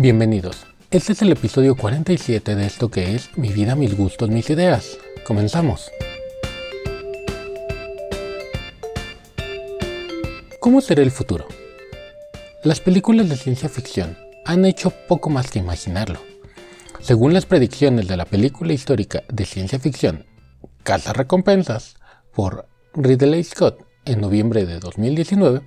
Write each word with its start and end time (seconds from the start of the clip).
Bienvenidos. 0.00 0.64
Este 0.90 1.12
es 1.12 1.20
el 1.20 1.30
episodio 1.30 1.76
47 1.76 2.54
de 2.54 2.64
esto 2.64 2.90
que 2.90 3.14
es 3.14 3.36
Mi 3.36 3.50
vida, 3.50 3.74
mis 3.76 3.94
gustos, 3.94 4.30
mis 4.30 4.48
ideas. 4.48 4.96
Comenzamos. 5.26 5.90
¿Cómo 10.58 10.80
será 10.80 11.02
el 11.02 11.10
futuro? 11.10 11.46
Las 12.64 12.80
películas 12.80 13.28
de 13.28 13.36
ciencia 13.36 13.68
ficción 13.68 14.16
han 14.46 14.64
hecho 14.64 14.88
poco 15.06 15.28
más 15.28 15.50
que 15.50 15.58
imaginarlo. 15.58 16.18
Según 17.00 17.34
las 17.34 17.44
predicciones 17.44 18.08
de 18.08 18.16
la 18.16 18.24
película 18.24 18.72
histórica 18.72 19.22
de 19.28 19.44
ciencia 19.44 19.78
ficción 19.78 20.24
Casa 20.82 21.12
Recompensas 21.12 21.96
por 22.34 22.66
Ridley 22.94 23.44
Scott 23.44 23.84
en 24.06 24.22
noviembre 24.22 24.64
de 24.64 24.80
2019, 24.80 25.60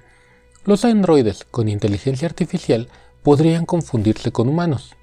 los 0.66 0.86
androides 0.86 1.44
con 1.44 1.70
inteligencia 1.70 2.28
artificial 2.28 2.90
podrían 3.24 3.66
confundirse 3.66 4.32
con 4.32 4.50
humanos. 4.50 4.96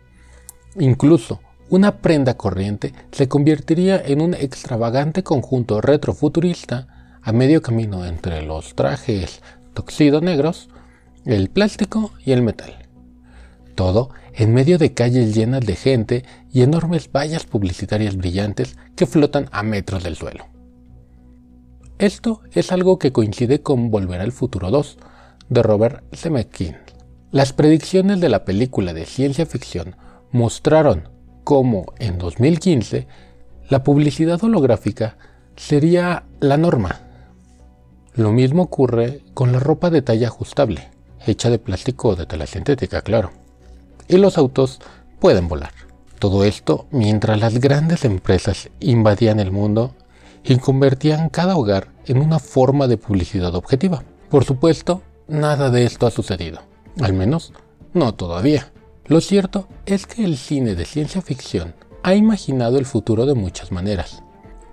Incluso, 0.79 1.41
una 1.69 1.99
prenda 1.99 2.37
corriente 2.37 2.93
se 3.13 3.29
convertiría 3.29 4.01
en 4.05 4.21
un 4.21 4.35
extravagante 4.35 5.23
conjunto 5.23 5.81
retrofuturista 5.81 7.19
a 7.23 7.33
medio 7.33 7.63
camino 7.63 8.05
entre 8.05 8.43
los 8.43 8.75
trajes 8.75 9.41
toxido 9.75 10.21
negros, 10.21 10.69
el 11.25 11.49
plástico 11.49 12.13
y 12.25 12.33
el 12.33 12.43
metal. 12.43 12.89
Todo 13.75 14.11
en 14.35 14.53
medio 14.53 14.79
de 14.79 14.95
calles 14.95 15.35
llenas 15.35 15.65
de 15.65 15.77
gente 15.77 16.25
y 16.53 16.63
enormes 16.63 17.11
vallas 17.11 17.45
publicitarias 17.45 18.17
brillantes 18.17 18.77
que 18.97 19.07
flotan 19.07 19.49
a 19.53 19.63
metros 19.63 20.03
del 20.03 20.17
suelo. 20.17 20.47
Esto 21.99 22.41
es 22.53 22.73
algo 22.73 22.99
que 22.99 23.13
coincide 23.13 23.63
con 23.63 23.91
Volver 23.91 24.21
al 24.21 24.33
Futuro 24.33 24.71
2, 24.71 24.99
de 25.51 25.63
Robert 25.63 26.05
Zemeckis. 26.15 26.75
Las 27.33 27.53
predicciones 27.53 28.21
de 28.21 28.29
la 28.29 28.45
película 28.45 28.93
de 28.93 29.07
ciencia 29.07 29.47
ficción 29.47 29.95
mostraron 30.33 31.11
cómo 31.45 31.87
en 32.01 32.19
2015 32.19 33.07
la 33.69 33.85
publicidad 33.85 34.43
holográfica 34.43 35.17
sería 35.55 36.25
la 36.41 36.57
norma. 36.57 37.03
Lo 38.15 38.33
mismo 38.33 38.65
ocurre 38.65 39.23
con 39.33 39.53
la 39.53 39.61
ropa 39.61 39.91
de 39.91 40.03
talla 40.03 40.27
ajustable, 40.27 40.91
hecha 41.25 41.51
de 41.51 41.61
plástico 41.61 42.09
o 42.09 42.17
de 42.17 42.27
tela 42.27 42.49
sintética, 42.49 43.03
claro. 43.03 43.31
Y 44.09 44.17
los 44.17 44.37
autos 44.37 44.81
pueden 45.21 45.47
volar. 45.47 45.73
Todo 46.19 46.43
esto 46.43 46.89
mientras 46.91 47.39
las 47.39 47.61
grandes 47.61 48.05
empresas 48.05 48.71
invadían 48.81 49.39
el 49.39 49.53
mundo 49.53 49.95
y 50.43 50.57
convertían 50.57 51.29
cada 51.29 51.57
hogar 51.57 51.91
en 52.07 52.19
una 52.19 52.41
forma 52.41 52.89
de 52.89 52.97
publicidad 52.97 53.55
objetiva. 53.55 54.03
Por 54.31 54.45
supuesto, 54.45 55.03
nada 55.29 55.71
de 55.71 55.85
esto 55.85 56.09
ha 56.09 56.11
sucedido. 56.11 56.70
Al 56.99 57.13
menos, 57.13 57.53
no 57.93 58.15
todavía. 58.15 58.73
Lo 59.07 59.21
cierto 59.21 59.69
es 59.87 60.07
que 60.07 60.25
el 60.25 60.37
cine 60.37 60.75
de 60.75 60.85
ciencia 60.85 61.23
ficción 61.23 61.75
ha 62.03 62.15
imaginado 62.15 62.79
el 62.79 62.87
futuro 62.87 63.27
de 63.27 63.35
muchas 63.35 63.73
maneras. 63.73 64.23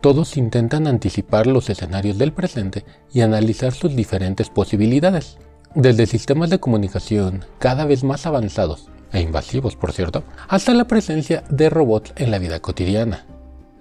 Todos 0.02 0.38
intentan 0.38 0.88
anticipar 0.88 1.48
los 1.48 1.70
escenarios 1.70 2.18
del 2.18 2.34
presente 2.34 2.86
y 3.12 3.22
analizar 3.22 3.74
sus 3.74 3.96
diferentes 3.96 4.50
posibilidades, 4.50 5.38
desde 5.74 6.06
sistemas 6.06 6.50
de 6.50 6.60
comunicación 6.60 7.46
cada 7.60 7.86
vez 7.86 8.04
más 8.04 8.26
avanzados 8.26 8.90
e 9.12 9.22
invasivos, 9.22 9.76
por 9.76 9.92
cierto, 9.92 10.24
hasta 10.48 10.74
la 10.74 10.86
presencia 10.86 11.44
de 11.50 11.70
robots 11.70 12.14
en 12.16 12.32
la 12.32 12.40
vida 12.40 12.60
cotidiana. 12.60 13.26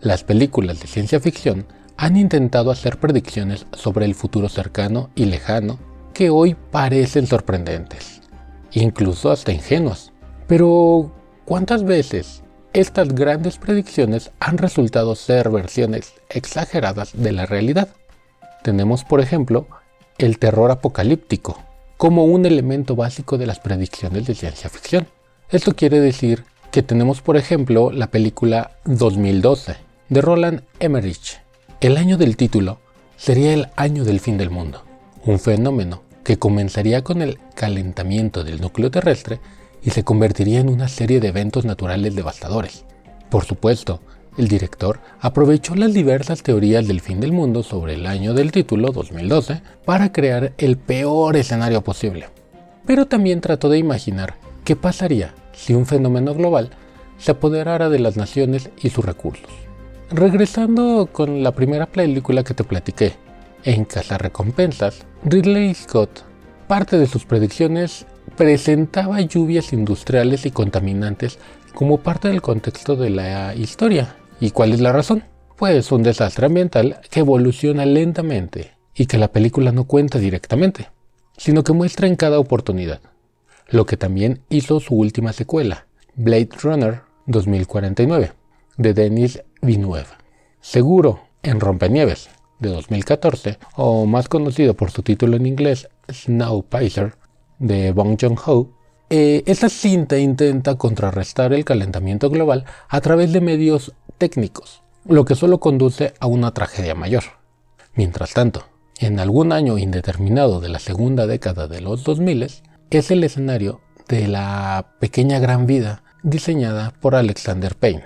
Las 0.01 0.25
películas 0.25 0.81
de 0.81 0.87
ciencia 0.87 1.21
ficción 1.21 1.67
han 1.97 2.17
intentado 2.17 2.71
hacer 2.71 2.99
predicciones 2.99 3.67
sobre 3.73 4.07
el 4.07 4.15
futuro 4.15 4.49
cercano 4.49 5.11
y 5.15 5.27
lejano 5.27 5.79
que 6.15 6.31
hoy 6.31 6.57
parecen 6.71 7.27
sorprendentes 7.27 8.23
incluso 8.73 9.31
hasta 9.31 9.53
ingenuas. 9.53 10.13
Pero, 10.47 11.11
¿cuántas 11.45 11.85
veces 11.85 12.43
estas 12.73 13.15
grandes 13.15 13.59
predicciones 13.59 14.31
han 14.41 14.59
resultado 14.59 15.15
ser 15.15 15.51
versiones 15.51 16.15
exageradas 16.29 17.11
de 17.15 17.33
la 17.33 17.47
realidad? 17.47 17.89
Tenemos, 18.63 19.05
por 19.05 19.21
ejemplo, 19.21 19.67
el 20.19 20.39
terror 20.39 20.71
apocalíptico 20.71 21.63
como 21.97 22.25
un 22.25 22.45
elemento 22.47 22.95
básico 22.95 23.39
de 23.39 23.47
las 23.47 23.59
predicciones 23.61 24.27
de 24.27 24.35
ciencia 24.35 24.69
ficción. 24.69 25.07
Esto 25.51 25.75
quiere 25.75 26.01
decir 26.01 26.45
que 26.71 26.83
tenemos, 26.83 27.23
por 27.23 27.37
ejemplo, 27.37 27.91
la 27.91 28.09
película 28.09 28.73
2012 28.85 29.77
de 30.09 30.21
Roland 30.21 30.63
Emmerich. 30.79 31.41
El 31.81 31.97
año 31.97 32.19
del 32.19 32.37
título 32.37 32.79
sería 33.17 33.55
el 33.55 33.69
año 33.77 34.05
del 34.05 34.21
fin 34.21 34.37
del 34.37 34.51
mundo, 34.51 34.85
un 35.25 35.39
fenómeno 35.39 36.03
que 36.27 36.41
comenzaría 36.41 37.05
con 37.05 37.23
el 37.23 37.39
calentamiento 37.55 38.43
del 38.43 38.61
núcleo 38.61 38.91
terrestre 38.91 39.39
y 39.81 39.91
se 39.91 40.03
convertiría 40.03 40.59
en 40.59 40.69
una 40.69 40.89
serie 40.89 41.21
de 41.21 41.29
eventos 41.29 41.65
naturales 41.65 42.17
devastadores. 42.17 42.85
Por 43.31 43.45
supuesto, 43.45 44.01
el 44.37 44.49
director 44.49 44.99
aprovechó 45.21 45.77
las 45.77 45.95
diversas 45.95 46.43
teorías 46.43 46.89
del 46.89 47.01
fin 47.01 47.21
del 47.21 47.31
mundo 47.31 47.63
sobre 47.63 47.95
el 47.95 48.07
año 48.07 48.35
del 48.35 48.51
título 48.51 48.91
2012 48.91 49.63
para 49.85 50.11
crear 50.11 50.53
el 50.59 50.77
peor 50.77 51.37
escenario 51.37 51.83
posible. 51.83 52.27
Pero 52.85 53.07
también 53.07 53.41
trató 53.41 53.69
de 53.69 53.79
imaginar 53.79 54.35
qué 54.65 54.75
pasaría 54.75 55.33
si 55.53 55.75
un 55.75 55.87
fenómeno 55.87 56.35
global 56.35 56.71
se 57.19 57.31
apoderara 57.31 57.89
de 57.89 58.01
las 58.01 58.17
naciones 58.17 58.69
y 58.83 58.91
sus 58.91 59.05
recursos. 59.05 59.49
Regresando 60.11 61.09
con 61.13 61.45
la 61.45 61.53
primera 61.53 61.87
película 61.87 62.43
que 62.43 62.55
te 62.55 62.65
platiqué, 62.65 63.15
en 63.67 63.87
Recompensas, 64.19 65.07
Ridley 65.29 65.75
Scott, 65.75 66.23
parte 66.69 66.97
de 66.99 67.09
sus 67.09 67.25
predicciones, 67.25 68.07
presentaba 68.37 69.21
lluvias 69.23 69.73
industriales 69.73 70.47
y 70.47 70.53
contaminantes 70.53 71.41
como 71.75 71.99
parte 71.99 72.29
del 72.29 72.41
contexto 72.41 72.95
de 72.95 73.11
la 73.11 73.53
historia. 73.57 74.15
¿Y 74.39 74.53
cuál 74.53 74.73
es 74.73 74.81
la 74.81 74.93
razón? 74.93 75.25
Pues 75.57 75.91
un 75.91 76.05
desastre 76.05 76.47
ambiental 76.47 77.01
que 77.11 77.19
evoluciona 77.19 77.85
lentamente 77.87 78.75
y 78.95 79.07
que 79.07 79.19
la 79.19 79.33
película 79.33 79.73
no 79.73 79.83
cuenta 79.83 80.21
directamente, 80.21 80.91
sino 81.37 81.65
que 81.65 81.73
muestra 81.73 82.07
en 82.07 82.15
cada 82.15 82.39
oportunidad. 82.39 83.01
Lo 83.67 83.85
que 83.85 83.97
también 83.97 84.43
hizo 84.49 84.79
su 84.79 84.95
última 84.95 85.33
secuela, 85.33 85.89
Blade 86.15 86.51
Runner 86.63 87.01
2049, 87.27 88.33
de 88.77 88.95
Denis 88.95 89.43
Villeneuve. 89.61 90.07
Seguro 90.61 91.23
en 91.43 91.59
Rompenieves, 91.59 92.31
de 92.59 92.71
2014, 92.71 93.59
o 93.77 94.07
más 94.07 94.29
conocido 94.29 94.75
por 94.75 94.91
su 94.91 95.03
título 95.03 95.37
en 95.37 95.47
inglés 95.47 95.89
Snowpiercer 96.11 97.15
de 97.59 97.93
Bong 97.93 98.17
Joon-ho, 98.21 98.71
eh, 99.09 99.45
cinta 99.69 100.19
intenta 100.19 100.77
contrarrestar 100.77 101.53
el 101.53 101.65
calentamiento 101.65 102.29
global 102.31 102.65
a 102.89 103.01
través 103.01 103.33
de 103.33 103.41
medios 103.41 103.95
técnicos, 104.19 104.83
lo 105.05 105.25
que 105.25 105.35
solo 105.35 105.61
conduce 105.61 106.15
a 106.19 106.27
una 106.27 106.53
tragedia 106.53 106.95
mayor. 106.95 107.25
Mientras 107.95 108.33
tanto, 108.33 108.65
en 108.99 109.21
algún 109.21 109.53
año 109.53 109.79
indeterminado 109.79 110.61
de 110.61 110.69
la 110.69 110.79
segunda 110.79 111.27
década 111.27 111.69
de 111.69 111.81
los 111.81 112.03
2000 112.05 112.49
es 112.91 113.11
el 113.11 113.25
escenario 113.25 113.81
de 114.09 114.29
la 114.29 114.95
pequeña 115.01 115.39
gran 115.39 115.67
vida 115.67 116.03
diseñada 116.23 116.93
por 117.01 117.15
Alexander 117.15 117.75
Payne. 117.77 118.05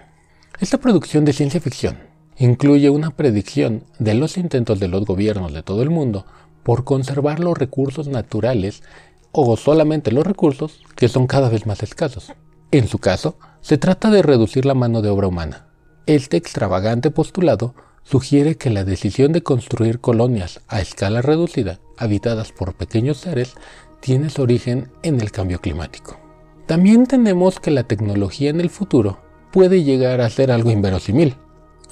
Esta 0.60 0.78
producción 0.78 1.24
de 1.24 1.32
ciencia 1.32 1.60
ficción 1.60 2.09
incluye 2.40 2.88
una 2.88 3.10
predicción 3.10 3.84
de 3.98 4.14
los 4.14 4.38
intentos 4.38 4.80
de 4.80 4.88
los 4.88 5.04
gobiernos 5.04 5.52
de 5.52 5.62
todo 5.62 5.82
el 5.82 5.90
mundo 5.90 6.24
por 6.62 6.84
conservar 6.84 7.38
los 7.38 7.56
recursos 7.56 8.08
naturales 8.08 8.82
o 9.30 9.58
solamente 9.58 10.10
los 10.10 10.26
recursos 10.26 10.80
que 10.96 11.08
son 11.08 11.26
cada 11.26 11.50
vez 11.50 11.66
más 11.66 11.82
escasos. 11.82 12.32
En 12.70 12.88
su 12.88 12.98
caso, 12.98 13.36
se 13.60 13.76
trata 13.76 14.10
de 14.10 14.22
reducir 14.22 14.64
la 14.64 14.72
mano 14.72 15.02
de 15.02 15.10
obra 15.10 15.28
humana. 15.28 15.66
Este 16.06 16.38
extravagante 16.38 17.10
postulado 17.10 17.74
sugiere 18.04 18.56
que 18.56 18.70
la 18.70 18.84
decisión 18.84 19.32
de 19.32 19.42
construir 19.42 20.00
colonias 20.00 20.62
a 20.66 20.80
escala 20.80 21.20
reducida, 21.20 21.78
habitadas 21.98 22.52
por 22.52 22.74
pequeños 22.74 23.18
seres, 23.18 23.54
tiene 24.00 24.30
su 24.30 24.40
origen 24.40 24.90
en 25.02 25.20
el 25.20 25.30
cambio 25.30 25.60
climático. 25.60 26.18
También 26.66 27.06
tenemos 27.06 27.60
que 27.60 27.70
la 27.70 27.82
tecnología 27.82 28.48
en 28.48 28.60
el 28.60 28.70
futuro 28.70 29.18
puede 29.52 29.84
llegar 29.84 30.22
a 30.22 30.30
ser 30.30 30.50
algo 30.50 30.70
inverosímil, 30.70 31.36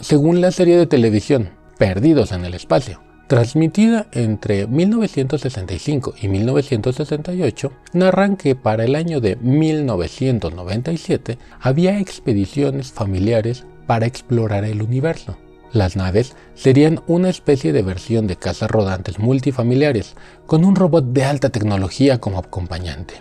según 0.00 0.40
la 0.40 0.52
serie 0.52 0.76
de 0.76 0.86
televisión 0.86 1.50
Perdidos 1.76 2.32
en 2.32 2.44
el 2.44 2.54
Espacio, 2.54 3.00
transmitida 3.28 4.06
entre 4.12 4.66
1965 4.66 6.14
y 6.20 6.28
1968, 6.28 7.72
narran 7.92 8.36
que 8.36 8.56
para 8.56 8.84
el 8.84 8.96
año 8.96 9.20
de 9.20 9.36
1997 9.36 11.38
había 11.60 12.00
expediciones 12.00 12.90
familiares 12.90 13.64
para 13.86 14.06
explorar 14.06 14.64
el 14.64 14.82
universo. 14.82 15.36
Las 15.72 15.96
naves 15.96 16.34
serían 16.54 17.02
una 17.06 17.28
especie 17.28 17.72
de 17.72 17.82
versión 17.82 18.26
de 18.26 18.36
casas 18.36 18.70
rodantes 18.70 19.18
multifamiliares, 19.18 20.16
con 20.46 20.64
un 20.64 20.74
robot 20.74 21.12
de 21.12 21.24
alta 21.24 21.50
tecnología 21.50 22.18
como 22.18 22.38
acompañante. 22.38 23.14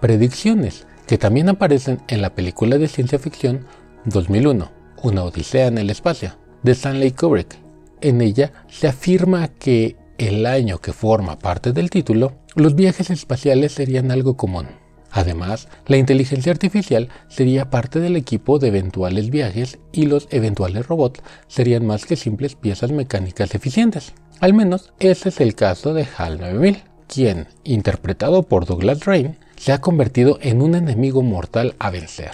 Predicciones 0.00 0.86
que 1.06 1.18
también 1.18 1.48
aparecen 1.48 2.00
en 2.08 2.20
la 2.20 2.34
película 2.34 2.78
de 2.78 2.88
ciencia 2.88 3.18
ficción 3.18 3.66
2001, 4.06 4.81
una 5.02 5.24
Odisea 5.24 5.66
en 5.66 5.78
el 5.78 5.90
espacio, 5.90 6.36
de 6.62 6.72
Stanley 6.72 7.12
Kubrick. 7.12 7.58
En 8.00 8.20
ella 8.20 8.52
se 8.68 8.88
afirma 8.88 9.48
que 9.48 9.96
el 10.18 10.46
año 10.46 10.78
que 10.78 10.92
forma 10.92 11.38
parte 11.38 11.72
del 11.72 11.90
título, 11.90 12.34
los 12.54 12.74
viajes 12.74 13.10
espaciales 13.10 13.72
serían 13.72 14.10
algo 14.10 14.36
común. 14.36 14.66
Además, 15.10 15.68
la 15.86 15.98
inteligencia 15.98 16.52
artificial 16.52 17.08
sería 17.28 17.68
parte 17.70 18.00
del 18.00 18.16
equipo 18.16 18.58
de 18.58 18.68
eventuales 18.68 19.30
viajes 19.30 19.78
y 19.92 20.06
los 20.06 20.26
eventuales 20.30 20.86
robots 20.86 21.20
serían 21.48 21.86
más 21.86 22.06
que 22.06 22.16
simples 22.16 22.54
piezas 22.54 22.92
mecánicas 22.92 23.54
eficientes. 23.54 24.14
Al 24.40 24.54
menos 24.54 24.92
ese 25.00 25.28
es 25.28 25.40
el 25.40 25.54
caso 25.54 25.92
de 25.92 26.06
HAL 26.16 26.40
9000, 26.40 26.82
quien, 27.08 27.48
interpretado 27.62 28.42
por 28.44 28.64
Douglas 28.64 29.04
Rain, 29.04 29.36
se 29.56 29.72
ha 29.72 29.80
convertido 29.80 30.38
en 30.40 30.62
un 30.62 30.74
enemigo 30.74 31.22
mortal 31.22 31.74
a 31.78 31.90
vencer. 31.90 32.32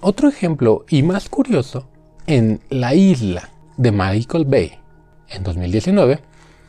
Otro 0.00 0.28
ejemplo 0.28 0.84
y 0.88 1.02
más 1.02 1.28
curioso, 1.28 1.89
en 2.30 2.60
La 2.70 2.94
isla 2.94 3.50
de 3.76 3.90
Michael 3.90 4.44
Bay, 4.44 4.70
en 5.30 5.42
2019, 5.42 6.20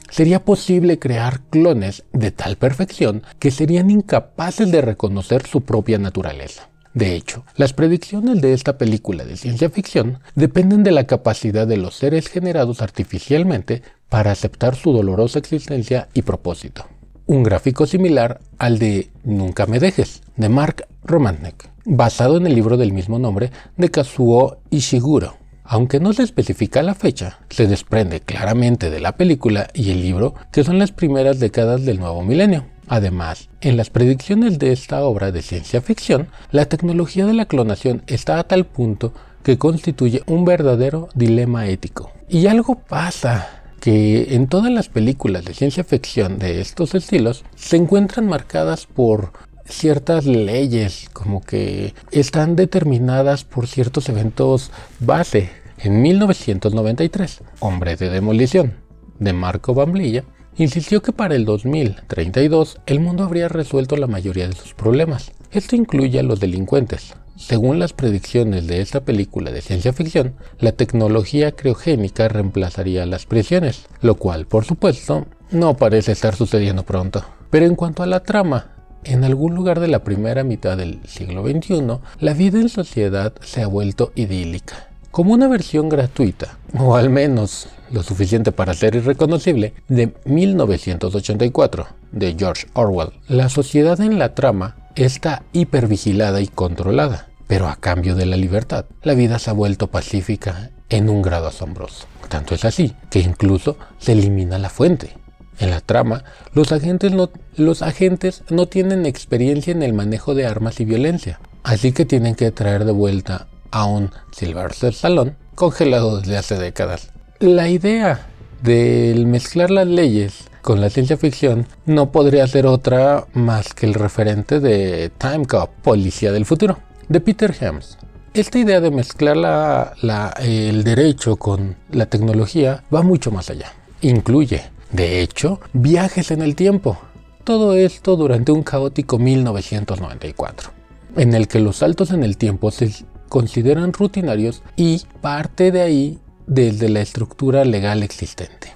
sería 0.09 0.43
posible 0.43 0.97
crear 0.97 1.41
clones 1.51 2.03
de 2.13 2.31
tal 2.31 2.55
perfección 2.55 3.21
que 3.37 3.51
serían 3.51 3.91
incapaces 3.91 4.71
de 4.71 4.81
reconocer 4.81 5.45
su 5.45 5.61
propia 5.61 5.99
naturaleza. 5.99 6.67
De 6.95 7.15
hecho, 7.15 7.45
las 7.57 7.73
predicciones 7.73 8.41
de 8.41 8.53
esta 8.53 8.79
película 8.79 9.23
de 9.23 9.37
ciencia 9.37 9.69
ficción 9.69 10.17
dependen 10.33 10.81
de 10.81 10.91
la 10.91 11.05
capacidad 11.05 11.67
de 11.67 11.77
los 11.77 11.93
seres 11.93 12.27
generados 12.27 12.81
artificialmente 12.81 13.83
para 14.09 14.31
aceptar 14.31 14.75
su 14.75 14.91
dolorosa 14.91 15.37
existencia 15.37 16.09
y 16.15 16.23
propósito. 16.23 16.85
Un 17.27 17.43
gráfico 17.43 17.85
similar 17.85 18.41
al 18.57 18.79
de 18.79 19.11
Nunca 19.23 19.67
me 19.67 19.79
dejes, 19.79 20.23
de 20.37 20.49
Mark 20.49 20.87
Romanek, 21.03 21.69
basado 21.85 22.37
en 22.37 22.47
el 22.47 22.55
libro 22.55 22.77
del 22.77 22.93
mismo 22.93 23.19
nombre 23.19 23.51
de 23.77 23.91
Kazuo 23.91 24.57
Ishiguro. 24.71 25.40
Aunque 25.73 26.01
no 26.01 26.11
se 26.11 26.23
especifica 26.23 26.83
la 26.83 26.95
fecha, 26.95 27.39
se 27.49 27.65
desprende 27.65 28.19
claramente 28.19 28.89
de 28.89 28.99
la 28.99 29.15
película 29.15 29.69
y 29.73 29.91
el 29.91 30.01
libro 30.01 30.35
que 30.51 30.65
son 30.65 30.79
las 30.79 30.91
primeras 30.91 31.39
décadas 31.39 31.85
del 31.85 31.97
nuevo 31.97 32.21
milenio. 32.23 32.65
Además, 32.89 33.47
en 33.61 33.77
las 33.77 33.89
predicciones 33.89 34.59
de 34.59 34.73
esta 34.73 35.01
obra 35.01 35.31
de 35.31 35.41
ciencia 35.41 35.79
ficción, 35.79 36.27
la 36.51 36.65
tecnología 36.65 37.25
de 37.25 37.31
la 37.31 37.45
clonación 37.45 38.03
está 38.07 38.37
a 38.37 38.43
tal 38.43 38.65
punto 38.65 39.13
que 39.43 39.57
constituye 39.57 40.23
un 40.25 40.43
verdadero 40.43 41.07
dilema 41.15 41.65
ético. 41.67 42.11
Y 42.27 42.47
algo 42.47 42.75
pasa 42.75 43.47
que 43.79 44.35
en 44.35 44.47
todas 44.47 44.73
las 44.73 44.89
películas 44.89 45.45
de 45.45 45.53
ciencia 45.53 45.85
ficción 45.85 46.37
de 46.37 46.59
estos 46.59 46.95
estilos 46.95 47.45
se 47.55 47.77
encuentran 47.77 48.27
marcadas 48.27 48.87
por 48.87 49.31
ciertas 49.63 50.25
leyes, 50.25 51.09
como 51.13 51.39
que 51.39 51.93
están 52.11 52.57
determinadas 52.57 53.45
por 53.45 53.67
ciertos 53.67 54.09
eventos 54.09 54.69
base 54.99 55.60
en 55.83 56.01
1993, 56.03 57.41
Hombre 57.59 57.95
de 57.95 58.11
Demolición, 58.11 58.75
de 59.17 59.33
Marco 59.33 59.73
Bamblilla, 59.73 60.23
insistió 60.57 61.01
que 61.01 61.11
para 61.11 61.35
el 61.35 61.43
2032 61.43 62.79
el 62.85 62.99
mundo 62.99 63.23
habría 63.23 63.47
resuelto 63.47 63.97
la 63.97 64.05
mayoría 64.05 64.47
de 64.47 64.55
sus 64.55 64.75
problemas. 64.75 65.31
Esto 65.51 65.75
incluye 65.75 66.19
a 66.19 66.23
los 66.23 66.39
delincuentes. 66.39 67.15
Según 67.35 67.79
las 67.79 67.93
predicciones 67.93 68.67
de 68.67 68.81
esta 68.81 69.03
película 69.03 69.49
de 69.49 69.61
ciencia 69.61 69.91
ficción, 69.91 70.35
la 70.59 70.73
tecnología 70.73 71.53
criogénica 71.53 72.27
reemplazaría 72.27 73.07
las 73.07 73.25
prisiones, 73.25 73.87
lo 74.01 74.15
cual, 74.15 74.45
por 74.45 74.65
supuesto, 74.65 75.25
no 75.49 75.77
parece 75.77 76.11
estar 76.11 76.35
sucediendo 76.35 76.83
pronto. 76.83 77.25
Pero 77.49 77.65
en 77.65 77.75
cuanto 77.75 78.03
a 78.03 78.07
la 78.07 78.21
trama, 78.21 78.75
en 79.03 79.23
algún 79.23 79.55
lugar 79.55 79.79
de 79.79 79.87
la 79.87 80.03
primera 80.03 80.43
mitad 80.43 80.77
del 80.77 81.01
siglo 81.07 81.43
XXI, 81.43 81.97
la 82.19 82.33
vida 82.35 82.59
en 82.59 82.69
sociedad 82.69 83.33
se 83.41 83.63
ha 83.63 83.67
vuelto 83.67 84.11
idílica 84.13 84.90
como 85.11 85.33
una 85.33 85.47
versión 85.47 85.89
gratuita, 85.89 86.57
o 86.77 86.95
al 86.95 87.09
menos 87.09 87.67
lo 87.91 88.01
suficiente 88.03 88.51
para 88.51 88.73
ser 88.73 88.95
irreconocible, 88.95 89.73
de 89.87 90.13
1984 90.25 91.87
de 92.11 92.35
George 92.37 92.67
Orwell. 92.73 93.11
La 93.27 93.49
sociedad 93.49 93.99
en 93.99 94.17
la 94.17 94.33
trama 94.33 94.77
está 94.95 95.43
hipervigilada 95.53 96.41
y 96.41 96.47
controlada, 96.47 97.27
pero 97.47 97.67
a 97.67 97.75
cambio 97.75 98.15
de 98.15 98.25
la 98.25 98.37
libertad, 98.37 98.85
la 99.03 99.13
vida 99.13 99.39
se 99.39 99.49
ha 99.49 99.53
vuelto 99.53 99.87
pacífica 99.87 100.71
en 100.89 101.09
un 101.09 101.21
grado 101.21 101.47
asombroso. 101.47 102.05
Tanto 102.29 102.55
es 102.55 102.63
así 102.63 102.95
que 103.09 103.19
incluso 103.19 103.77
se 103.97 104.13
elimina 104.13 104.57
la 104.57 104.69
fuente. 104.69 105.17
En 105.59 105.69
la 105.69 105.81
trama, 105.81 106.23
los 106.53 106.71
agentes 106.71 107.11
no, 107.11 107.29
los 107.55 107.81
agentes 107.81 108.43
no 108.49 108.67
tienen 108.67 109.05
experiencia 109.05 109.71
en 109.71 109.83
el 109.83 109.93
manejo 109.93 110.33
de 110.33 110.45
armas 110.45 110.79
y 110.79 110.85
violencia, 110.85 111.39
así 111.63 111.91
que 111.91 112.05
tienen 112.05 112.35
que 112.35 112.51
traer 112.51 112.85
de 112.85 112.93
vuelta 112.93 113.47
a 113.71 113.85
un 113.85 114.11
Sylvester 114.31 114.93
Salón 114.93 115.35
congelado 115.55 116.19
desde 116.19 116.37
hace 116.37 116.57
décadas. 116.57 117.11
La 117.39 117.69
idea 117.69 118.27
del 118.61 119.25
mezclar 119.25 119.71
las 119.71 119.87
leyes 119.87 120.45
con 120.61 120.79
la 120.79 120.89
ciencia 120.89 121.17
ficción 121.17 121.67
no 121.85 122.11
podría 122.11 122.45
ser 122.47 122.67
otra 122.67 123.25
más 123.33 123.73
que 123.73 123.87
el 123.87 123.95
referente 123.95 124.59
de 124.59 125.11
Time 125.17 125.45
Cop, 125.47 125.71
Policía 125.81 126.31
del 126.31 126.45
Futuro, 126.45 126.77
de 127.09 127.19
Peter 127.19 127.55
Hems. 127.59 127.97
Esta 128.33 128.59
idea 128.59 128.79
de 128.79 128.91
mezclar 128.91 129.95
el 130.39 130.83
derecho 130.83 131.35
con 131.35 131.75
la 131.91 132.05
tecnología 132.05 132.83
va 132.93 133.01
mucho 133.01 133.31
más 133.31 133.49
allá. 133.49 133.73
Incluye, 134.01 134.63
de 134.91 135.21
hecho, 135.21 135.59
viajes 135.73 136.31
en 136.31 136.41
el 136.41 136.55
tiempo. 136.55 136.97
Todo 137.43 137.75
esto 137.75 138.15
durante 138.15 138.51
un 138.51 138.63
caótico 138.63 139.17
1994, 139.17 140.69
en 141.17 141.33
el 141.33 141.47
que 141.47 141.59
los 141.59 141.77
saltos 141.77 142.11
en 142.11 142.23
el 142.23 142.37
tiempo 142.37 142.71
se 142.71 142.91
consideran 143.31 143.93
rutinarios 143.93 144.61
y 144.75 145.03
parte 145.21 145.71
de 145.71 145.81
ahí 145.81 146.19
desde 146.47 146.89
la 146.89 146.99
estructura 146.99 147.63
legal 147.63 148.03
existente. 148.03 148.73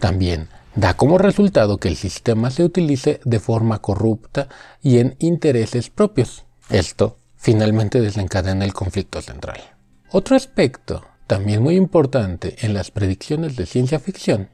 También 0.00 0.48
da 0.74 0.94
como 0.94 1.18
resultado 1.18 1.76
que 1.76 1.88
el 1.88 1.96
sistema 1.96 2.50
se 2.50 2.64
utilice 2.64 3.20
de 3.26 3.38
forma 3.38 3.82
corrupta 3.82 4.48
y 4.82 4.96
en 5.00 5.14
intereses 5.18 5.90
propios. 5.90 6.46
Esto 6.70 7.18
finalmente 7.36 8.00
desencadena 8.00 8.64
el 8.64 8.72
conflicto 8.72 9.20
central. 9.20 9.60
Otro 10.10 10.36
aspecto, 10.36 11.04
también 11.26 11.62
muy 11.62 11.76
importante 11.76 12.56
en 12.60 12.72
las 12.72 12.90
predicciones 12.90 13.56
de 13.56 13.66
ciencia 13.66 14.00
ficción, 14.00 14.48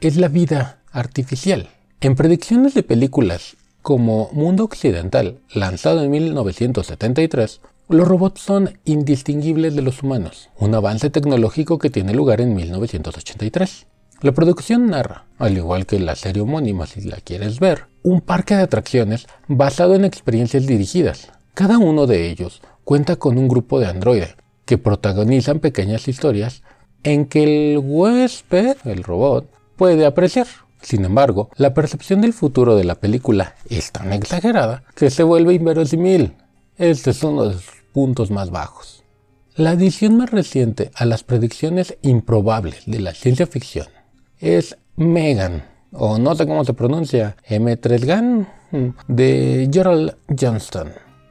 es 0.00 0.16
la 0.16 0.26
vida 0.26 0.80
artificial. 0.90 1.68
En 2.00 2.16
predicciones 2.16 2.74
de 2.74 2.82
películas 2.82 3.56
como 3.82 4.30
Mundo 4.32 4.64
Occidental, 4.64 5.38
lanzado 5.54 6.02
en 6.02 6.10
1973, 6.10 7.60
los 7.88 8.08
robots 8.08 8.40
son 8.40 8.78
indistinguibles 8.84 9.76
de 9.76 9.82
los 9.82 10.02
humanos, 10.02 10.50
un 10.58 10.74
avance 10.74 11.08
tecnológico 11.08 11.78
que 11.78 11.90
tiene 11.90 12.14
lugar 12.14 12.40
en 12.40 12.54
1983. 12.54 13.86
La 14.22 14.32
producción 14.32 14.88
narra, 14.88 15.26
al 15.38 15.56
igual 15.56 15.86
que 15.86 16.00
la 16.00 16.16
serie 16.16 16.42
homónima 16.42 16.86
si 16.86 17.02
la 17.02 17.18
quieres 17.18 17.60
ver, 17.60 17.84
un 18.02 18.22
parque 18.22 18.56
de 18.56 18.62
atracciones 18.62 19.26
basado 19.46 19.94
en 19.94 20.04
experiencias 20.04 20.66
dirigidas. 20.66 21.30
Cada 21.54 21.78
uno 21.78 22.06
de 22.06 22.28
ellos 22.28 22.60
cuenta 22.82 23.16
con 23.16 23.38
un 23.38 23.46
grupo 23.46 23.78
de 23.78 23.86
androides 23.86 24.34
que 24.64 24.78
protagonizan 24.78 25.60
pequeñas 25.60 26.08
historias 26.08 26.62
en 27.04 27.26
que 27.26 27.74
el 27.74 27.78
huésped, 27.78 28.78
el 28.84 29.04
robot, 29.04 29.48
puede 29.76 30.06
apreciar. 30.06 30.48
Sin 30.82 31.04
embargo, 31.04 31.50
la 31.56 31.72
percepción 31.72 32.20
del 32.20 32.32
futuro 32.32 32.74
de 32.74 32.84
la 32.84 32.96
película 32.96 33.54
es 33.70 33.92
tan 33.92 34.12
exagerada 34.12 34.82
que 34.94 35.10
se 35.10 35.22
vuelve 35.22 35.54
inverosímil. 35.54 36.34
Este 36.78 37.10
es 37.10 37.22
uno 37.22 37.46
de 37.46 37.54
sus 37.54 37.75
puntos 37.96 38.30
más 38.30 38.50
bajos. 38.50 39.04
La 39.54 39.70
adición 39.70 40.18
más 40.18 40.30
reciente 40.30 40.90
a 40.96 41.06
las 41.06 41.24
predicciones 41.24 41.96
improbables 42.02 42.82
de 42.84 43.00
la 43.00 43.14
ciencia 43.14 43.46
ficción 43.46 43.86
es 44.38 44.76
Megan, 44.96 45.64
o 45.92 46.18
no 46.18 46.34
sé 46.34 46.46
cómo 46.46 46.62
se 46.66 46.74
pronuncia, 46.74 47.38
M3GAN, 47.48 48.48
de 49.08 49.70
Gerald 49.72 50.14
Johnston. 50.38 50.90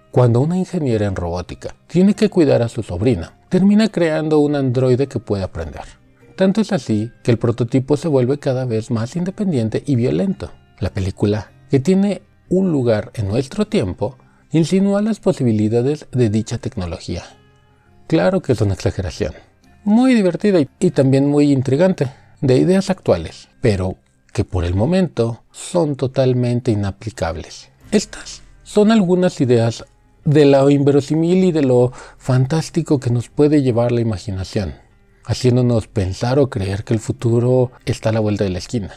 Cuando 0.10 0.42
una 0.42 0.58
ingeniera 0.58 1.06
en 1.06 1.16
robótica 1.16 1.76
tiene 1.86 2.16
que 2.16 2.32
cuidar 2.32 2.64
a 2.64 2.68
su 2.68 2.82
sobrina, 2.82 3.38
termina 3.50 3.90
creando 3.90 4.40
un 4.40 4.56
androide 4.56 5.06
que 5.06 5.20
puede 5.20 5.44
aprender. 5.44 5.84
Tanto 6.36 6.62
es 6.62 6.74
así 6.74 7.12
que 7.22 7.30
el 7.30 7.38
prototipo 7.38 7.96
se 7.96 8.08
vuelve 8.08 8.40
cada 8.40 8.66
vez 8.66 8.90
más 8.90 9.16
independiente 9.16 9.84
y 9.86 9.96
violento. 9.98 10.50
La 10.80 10.90
película, 10.90 11.52
que 11.70 11.80
tiene 11.80 12.24
un 12.50 12.72
lugar 12.72 13.12
en 13.14 13.28
nuestro 13.28 13.68
tiempo, 13.68 14.18
insinúa 14.58 15.02
las 15.02 15.20
posibilidades 15.20 16.08
de 16.14 16.30
dicha 16.30 16.58
tecnología. 16.58 17.24
Claro 18.08 18.42
que 18.42 18.54
es 18.54 18.62
una 18.62 18.74
exageración, 18.74 19.34
muy 19.84 20.14
divertida 20.14 20.60
y, 20.80 20.92
también 20.92 21.28
muy 21.28 21.52
intrigante, 21.52 22.10
de 22.40 22.58
ideas 22.58 22.90
actuales, 22.90 23.50
pero 23.60 23.98
que 24.32 24.46
por 24.46 24.64
el 24.64 24.74
momento 24.74 25.44
son 25.52 25.98
totalmente 25.98 26.72
inaplicables. 26.72 27.70
Estas 27.92 28.44
son 28.64 28.94
algunas 28.94 29.42
ideas 29.42 29.84
de 30.24 30.46
lo 30.46 30.70
inverosímil 30.70 31.44
y 31.44 31.52
de 31.52 31.62
lo 31.62 31.92
fantástico 32.18 33.00
que 33.00 33.10
nos 33.10 33.28
puede 33.28 33.62
llevar 33.62 33.92
la 33.92 34.02
imaginación, 34.02 34.76
haciéndonos 35.26 35.88
pensar 35.88 36.40
o 36.40 36.50
creer 36.50 36.86
que 36.86 36.94
el 36.94 37.02
futuro 37.02 37.72
está 37.86 38.10
a 38.10 38.14
la 38.14 38.22
vuelta 38.22 38.46
de 38.46 38.52
la 38.52 38.60
esquina, 38.60 38.94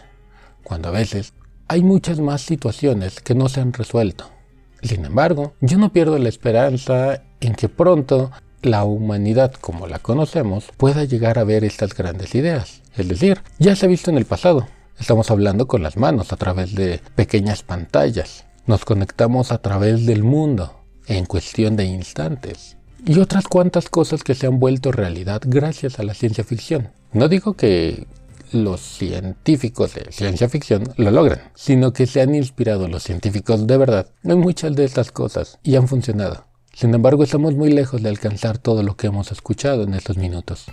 cuando 0.62 0.88
a 0.88 0.92
veces 0.92 1.34
hay 1.66 1.82
muchas 1.82 2.20
más 2.20 2.42
situaciones 2.42 3.20
que 3.20 3.34
no 3.34 3.48
se 3.48 3.60
han 3.60 3.72
resuelto. 3.72 4.37
Sin 4.82 5.04
embargo, 5.04 5.54
yo 5.60 5.78
no 5.78 5.92
pierdo 5.92 6.18
la 6.18 6.28
esperanza 6.28 7.22
en 7.40 7.54
que 7.54 7.68
pronto 7.68 8.30
la 8.62 8.84
humanidad 8.84 9.52
como 9.52 9.86
la 9.86 9.98
conocemos 9.98 10.66
pueda 10.76 11.04
llegar 11.04 11.38
a 11.38 11.44
ver 11.44 11.64
estas 11.64 11.94
grandes 11.94 12.34
ideas. 12.34 12.82
Es 12.96 13.08
decir, 13.08 13.40
ya 13.58 13.76
se 13.76 13.86
ha 13.86 13.88
visto 13.88 14.10
en 14.10 14.18
el 14.18 14.24
pasado. 14.24 14.66
Estamos 14.98 15.30
hablando 15.30 15.68
con 15.68 15.82
las 15.82 15.96
manos 15.96 16.32
a 16.32 16.36
través 16.36 16.74
de 16.74 17.00
pequeñas 17.14 17.62
pantallas. 17.62 18.46
Nos 18.66 18.84
conectamos 18.84 19.52
a 19.52 19.58
través 19.58 20.06
del 20.06 20.24
mundo. 20.24 20.74
en 21.06 21.24
cuestión 21.24 21.74
de 21.74 21.86
instantes. 21.86 22.76
Y 23.06 23.18
otras 23.18 23.48
cuantas 23.48 23.88
cosas 23.88 24.22
que 24.22 24.34
se 24.34 24.46
han 24.46 24.58
vuelto 24.58 24.92
realidad 24.92 25.40
gracias 25.44 25.98
a 25.98 26.02
la 26.02 26.12
ciencia 26.12 26.44
ficción. 26.44 26.90
No 27.12 27.28
digo 27.28 27.54
que 27.54 28.06
los 28.52 28.80
científicos 28.80 29.94
de 29.94 30.12
ciencia 30.12 30.48
ficción 30.48 30.84
lo 30.96 31.10
logran, 31.10 31.40
sino 31.54 31.92
que 31.92 32.06
se 32.06 32.20
han 32.20 32.34
inspirado 32.34 32.88
los 32.88 33.02
científicos 33.02 33.66
de 33.66 33.76
verdad 33.76 34.08
en 34.24 34.38
muchas 34.38 34.74
de 34.74 34.84
estas 34.84 35.12
cosas 35.12 35.58
y 35.62 35.76
han 35.76 35.88
funcionado. 35.88 36.46
Sin 36.72 36.94
embargo, 36.94 37.24
estamos 37.24 37.54
muy 37.54 37.72
lejos 37.72 38.02
de 38.02 38.08
alcanzar 38.08 38.58
todo 38.58 38.82
lo 38.82 38.96
que 38.96 39.08
hemos 39.08 39.32
escuchado 39.32 39.82
en 39.82 39.94
estos 39.94 40.16
minutos. 40.16 40.66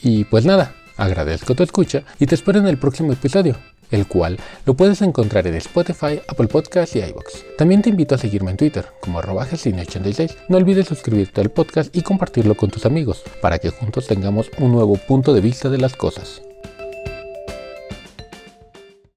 Y 0.00 0.24
pues 0.24 0.44
nada, 0.44 0.74
agradezco 0.96 1.54
tu 1.54 1.62
escucha 1.62 2.04
y 2.20 2.26
te 2.26 2.36
espero 2.36 2.60
en 2.60 2.68
el 2.68 2.78
próximo 2.78 3.12
episodio, 3.12 3.56
el 3.90 4.06
cual 4.06 4.38
lo 4.66 4.74
puedes 4.74 5.02
encontrar 5.02 5.46
en 5.46 5.54
Spotify, 5.56 6.20
Apple 6.28 6.48
Podcasts 6.48 6.94
y 6.96 7.00
iVoox. 7.00 7.56
También 7.58 7.82
te 7.82 7.90
invito 7.90 8.14
a 8.14 8.18
seguirme 8.18 8.52
en 8.52 8.56
Twitter 8.56 8.86
como 9.00 9.18
arroba 9.18 9.48
86 9.52 10.36
No 10.48 10.58
olvides 10.58 10.86
suscribirte 10.86 11.40
al 11.40 11.50
podcast 11.50 11.94
y 11.96 12.02
compartirlo 12.02 12.56
con 12.56 12.70
tus 12.70 12.86
amigos 12.86 13.22
para 13.40 13.58
que 13.58 13.70
juntos 13.70 14.06
tengamos 14.06 14.48
un 14.58 14.72
nuevo 14.72 14.96
punto 14.96 15.34
de 15.34 15.40
vista 15.40 15.68
de 15.68 15.78
las 15.78 15.96
cosas. 15.96 16.42